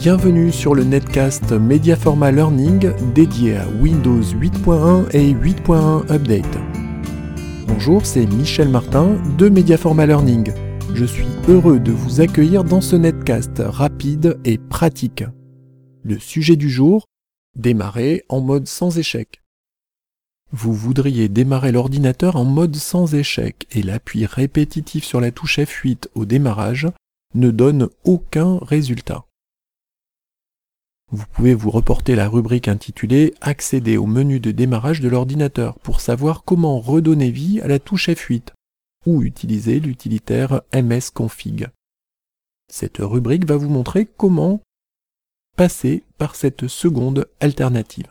Bienvenue 0.00 0.50
sur 0.50 0.74
le 0.74 0.82
netcast 0.82 1.52
Mediaforma 1.52 2.32
Learning 2.32 2.90
dédié 3.12 3.58
à 3.58 3.68
Windows 3.68 4.22
8.1 4.22 5.10
et 5.14 5.34
8.1 5.34 6.10
Update. 6.10 6.58
Bonjour, 7.66 8.06
c'est 8.06 8.24
Michel 8.24 8.70
Martin 8.70 9.18
de 9.36 9.50
Mediaforma 9.50 10.06
Learning. 10.06 10.54
Je 10.94 11.04
suis 11.04 11.26
heureux 11.48 11.78
de 11.78 11.92
vous 11.92 12.22
accueillir 12.22 12.64
dans 12.64 12.80
ce 12.80 12.96
netcast 12.96 13.58
rapide 13.58 14.40
et 14.46 14.56
pratique. 14.56 15.22
Le 16.02 16.18
sujet 16.18 16.56
du 16.56 16.70
jour, 16.70 17.04
démarrer 17.54 18.24
en 18.30 18.40
mode 18.40 18.68
sans 18.68 18.96
échec. 18.96 19.42
Vous 20.50 20.72
voudriez 20.72 21.28
démarrer 21.28 21.72
l'ordinateur 21.72 22.36
en 22.36 22.46
mode 22.46 22.76
sans 22.76 23.14
échec 23.14 23.66
et 23.70 23.82
l'appui 23.82 24.24
répétitif 24.24 25.04
sur 25.04 25.20
la 25.20 25.30
touche 25.30 25.58
F8 25.58 26.06
au 26.14 26.24
démarrage 26.24 26.88
ne 27.34 27.50
donne 27.50 27.90
aucun 28.04 28.56
résultat. 28.62 29.26
Vous 31.12 31.26
pouvez 31.32 31.54
vous 31.54 31.70
reporter 31.70 32.14
la 32.14 32.28
rubrique 32.28 32.68
intitulée 32.68 33.34
Accéder 33.40 33.96
au 33.96 34.06
menu 34.06 34.38
de 34.40 34.50
démarrage 34.50 35.00
de 35.00 35.08
l'ordinateur 35.08 35.78
pour 35.80 36.00
savoir 36.00 36.44
comment 36.44 36.78
redonner 36.78 37.30
vie 37.30 37.60
à 37.60 37.68
la 37.68 37.78
touche 37.78 38.08
F8 38.08 38.48
ou 39.06 39.22
utiliser 39.22 39.80
l'utilitaire 39.80 40.62
msconfig. 40.72 41.68
Cette 42.70 42.98
rubrique 42.98 43.46
va 43.46 43.56
vous 43.56 43.70
montrer 43.70 44.06
comment 44.06 44.60
passer 45.56 46.04
par 46.18 46.36
cette 46.36 46.68
seconde 46.68 47.26
alternative 47.40 48.06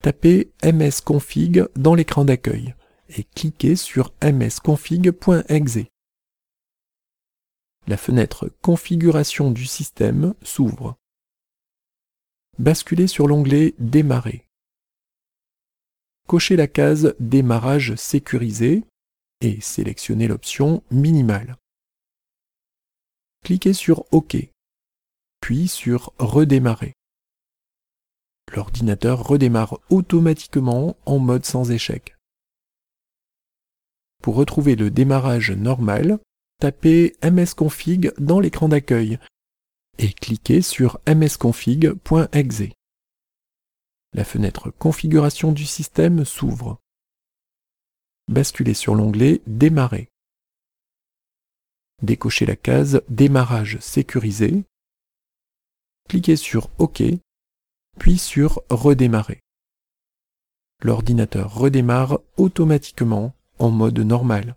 tapez 0.00 0.50
msconfig 0.62 1.64
dans 1.76 1.94
l'écran 1.94 2.24
d'accueil 2.24 2.74
et 3.10 3.24
cliquez 3.24 3.76
sur 3.76 4.12
msconfig.exe. 4.22 5.78
La 7.86 7.96
fenêtre 7.96 8.50
Configuration 8.62 9.50
du 9.50 9.66
système 9.66 10.34
s'ouvre. 10.42 10.96
Basculez 12.58 13.06
sur 13.06 13.26
l'onglet 13.26 13.74
Démarrer. 13.78 14.44
Cochez 16.26 16.56
la 16.56 16.66
case 16.66 17.14
Démarrage 17.18 17.94
sécurisé 17.94 18.84
et 19.40 19.60
sélectionnez 19.60 20.28
l'option 20.28 20.82
Minimal. 20.90 21.56
Cliquez 23.44 23.72
sur 23.72 24.04
OK, 24.12 24.36
puis 25.40 25.68
sur 25.68 26.12
Redémarrer 26.18 26.94
l'ordinateur 28.54 29.26
redémarre 29.26 29.78
automatiquement 29.90 30.96
en 31.06 31.18
mode 31.18 31.44
sans 31.44 31.70
échec. 31.70 32.16
Pour 34.22 34.34
retrouver 34.34 34.76
le 34.76 34.90
démarrage 34.90 35.50
normal, 35.50 36.18
tapez 36.58 37.16
msconfig 37.22 38.12
dans 38.18 38.40
l'écran 38.40 38.68
d'accueil 38.68 39.18
et 40.00 40.14
cliquez 40.14 40.62
sur 40.62 40.98
msconfig.exe. 41.06 42.62
La 44.14 44.24
fenêtre 44.24 44.70
Configuration 44.70 45.52
du 45.52 45.66
système 45.66 46.24
s'ouvre. 46.24 46.80
Basculez 48.26 48.72
sur 48.72 48.94
l'onglet 48.94 49.42
Démarrer. 49.46 50.08
Décochez 52.02 52.46
la 52.46 52.56
case 52.56 53.02
Démarrage 53.10 53.78
sécurisé. 53.80 54.64
Cliquez 56.08 56.36
sur 56.36 56.70
OK 56.78 57.02
puis 57.98 58.16
sur 58.16 58.62
Redémarrer. 58.70 59.40
L'ordinateur 60.82 61.52
redémarre 61.54 62.20
automatiquement 62.38 63.34
en 63.58 63.70
mode 63.70 63.98
normal. 63.98 64.56